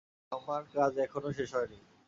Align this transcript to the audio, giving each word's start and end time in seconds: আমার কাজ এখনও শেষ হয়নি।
আমার 0.31 0.63
কাজ 0.73 0.91
এখনও 0.97 1.31
শেষ 1.37 1.49
হয়নি। 1.55 1.79